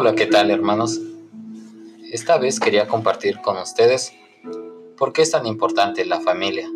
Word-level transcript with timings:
Hola, 0.00 0.14
¿qué 0.14 0.24
tal 0.24 0.50
hermanos? 0.50 0.98
Esta 2.10 2.38
vez 2.38 2.58
quería 2.58 2.88
compartir 2.88 3.42
con 3.42 3.58
ustedes 3.58 4.14
por 4.96 5.12
qué 5.12 5.20
es 5.20 5.30
tan 5.30 5.44
importante 5.44 6.06
la 6.06 6.20
familia. 6.20 6.66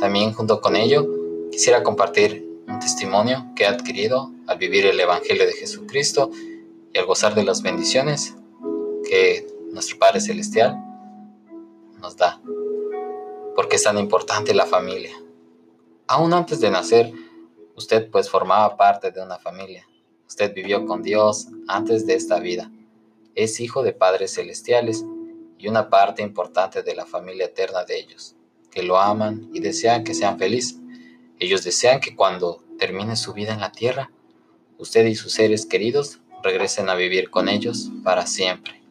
También 0.00 0.32
junto 0.32 0.60
con 0.60 0.74
ello 0.74 1.06
quisiera 1.52 1.84
compartir 1.84 2.44
un 2.66 2.80
testimonio 2.80 3.46
que 3.54 3.62
he 3.62 3.66
adquirido 3.68 4.32
al 4.48 4.58
vivir 4.58 4.86
el 4.86 4.98
Evangelio 4.98 5.46
de 5.46 5.52
Jesucristo 5.52 6.32
y 6.92 6.98
al 6.98 7.06
gozar 7.06 7.36
de 7.36 7.44
las 7.44 7.62
bendiciones 7.62 8.34
que 9.08 9.46
nuestro 9.70 9.96
Padre 9.96 10.20
Celestial 10.20 10.76
nos 12.00 12.16
da. 12.16 12.40
¿Por 13.54 13.68
qué 13.68 13.76
es 13.76 13.84
tan 13.84 13.98
importante 13.98 14.52
la 14.52 14.66
familia? 14.66 15.14
Aún 16.08 16.32
antes 16.32 16.58
de 16.58 16.72
nacer, 16.72 17.12
usted 17.76 18.10
pues 18.10 18.28
formaba 18.28 18.76
parte 18.76 19.12
de 19.12 19.22
una 19.22 19.38
familia 19.38 19.86
Usted 20.26 20.54
vivió 20.54 20.86
con 20.86 21.02
Dios 21.02 21.48
antes 21.68 22.06
de 22.06 22.14
esta 22.14 22.38
vida. 22.40 22.70
Es 23.34 23.60
hijo 23.60 23.82
de 23.82 23.92
padres 23.92 24.34
celestiales 24.34 25.04
y 25.58 25.68
una 25.68 25.90
parte 25.90 26.22
importante 26.22 26.82
de 26.82 26.94
la 26.94 27.06
familia 27.06 27.46
eterna 27.46 27.84
de 27.84 27.98
ellos, 27.98 28.36
que 28.70 28.82
lo 28.82 28.98
aman 28.98 29.48
y 29.52 29.60
desean 29.60 30.04
que 30.04 30.14
sean 30.14 30.38
felices. 30.38 30.78
Ellos 31.38 31.64
desean 31.64 32.00
que 32.00 32.14
cuando 32.14 32.62
termine 32.78 33.16
su 33.16 33.32
vida 33.32 33.54
en 33.54 33.60
la 33.60 33.72
tierra, 33.72 34.10
usted 34.78 35.06
y 35.06 35.14
sus 35.14 35.32
seres 35.32 35.66
queridos 35.66 36.20
regresen 36.42 36.88
a 36.88 36.94
vivir 36.94 37.30
con 37.30 37.48
ellos 37.48 37.90
para 38.02 38.26
siempre. 38.26 38.82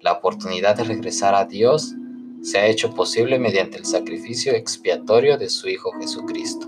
La 0.00 0.12
oportunidad 0.12 0.76
de 0.76 0.84
regresar 0.84 1.34
a 1.34 1.44
Dios 1.44 1.94
se 2.42 2.58
ha 2.58 2.66
hecho 2.66 2.94
posible 2.94 3.38
mediante 3.38 3.76
el 3.76 3.84
sacrificio 3.84 4.52
expiatorio 4.52 5.36
de 5.36 5.50
su 5.50 5.68
Hijo 5.68 5.92
Jesucristo. 5.92 6.66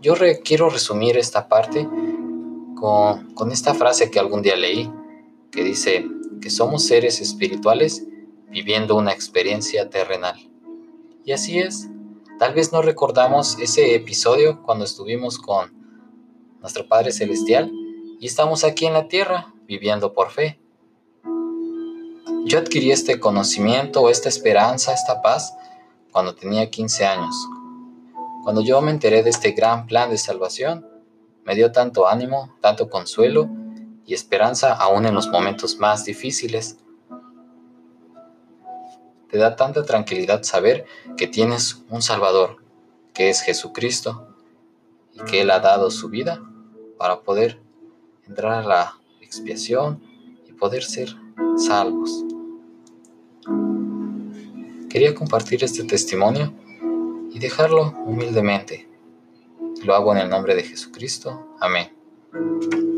Yo 0.00 0.14
quiero 0.42 0.70
resumir 0.70 1.18
esta 1.18 1.46
parte 1.48 1.86
con, 2.80 3.52
esta 3.52 3.74
frase 3.74 4.10
que 4.10 4.18
algún 4.18 4.42
día 4.42 4.56
leí, 4.56 4.90
que 5.50 5.62
dice 5.62 6.06
que 6.40 6.50
somos 6.50 6.84
seres 6.86 7.20
espirituales 7.20 8.06
viviendo 8.48 8.96
una 8.96 9.12
experiencia 9.12 9.90
terrenal. 9.90 10.36
Y 11.24 11.32
así 11.32 11.58
es, 11.58 11.88
tal 12.38 12.54
vez 12.54 12.72
no 12.72 12.80
recordamos 12.80 13.58
ese 13.58 13.94
episodio 13.94 14.62
cuando 14.62 14.84
estuvimos 14.86 15.38
con 15.38 15.72
nuestro 16.60 16.88
Padre 16.88 17.12
Celestial 17.12 17.70
y 18.18 18.26
estamos 18.26 18.64
aquí 18.64 18.86
en 18.86 18.94
la 18.94 19.08
tierra 19.08 19.54
viviendo 19.66 20.14
por 20.14 20.30
fe. 20.30 20.58
Yo 22.46 22.58
adquirí 22.58 22.90
este 22.90 23.20
conocimiento, 23.20 24.08
esta 24.08 24.30
esperanza, 24.30 24.94
esta 24.94 25.20
paz 25.20 25.54
cuando 26.10 26.34
tenía 26.34 26.70
15 26.70 27.04
años. 27.04 27.34
Cuando 28.42 28.62
yo 28.62 28.80
me 28.80 28.90
enteré 28.90 29.22
de 29.22 29.30
este 29.30 29.52
gran 29.52 29.86
plan 29.86 30.10
de 30.10 30.16
salvación, 30.16 30.89
me 31.44 31.54
dio 31.54 31.72
tanto 31.72 32.06
ánimo, 32.06 32.56
tanto 32.60 32.88
consuelo 32.88 33.48
y 34.06 34.14
esperanza 34.14 34.72
aún 34.72 35.06
en 35.06 35.14
los 35.14 35.28
momentos 35.28 35.78
más 35.78 36.04
difíciles. 36.04 36.76
Te 39.30 39.38
da 39.38 39.56
tanta 39.56 39.84
tranquilidad 39.84 40.42
saber 40.42 40.84
que 41.16 41.26
tienes 41.26 41.84
un 41.88 42.02
Salvador, 42.02 42.56
que 43.14 43.30
es 43.30 43.42
Jesucristo, 43.42 44.34
y 45.14 45.20
que 45.24 45.42
Él 45.42 45.50
ha 45.50 45.60
dado 45.60 45.90
su 45.90 46.08
vida 46.08 46.42
para 46.98 47.20
poder 47.20 47.60
entrar 48.26 48.64
a 48.64 48.66
la 48.66 48.98
expiación 49.20 50.02
y 50.48 50.52
poder 50.52 50.82
ser 50.82 51.14
salvos. 51.56 52.24
Quería 54.88 55.14
compartir 55.14 55.62
este 55.62 55.84
testimonio 55.84 56.52
y 57.30 57.38
dejarlo 57.38 57.94
humildemente 58.04 58.89
lo 59.84 59.94
hago 59.94 60.12
en 60.12 60.18
el 60.18 60.28
nombre 60.28 60.54
de 60.54 60.62
Jesucristo. 60.62 61.56
Amén. 61.60 62.89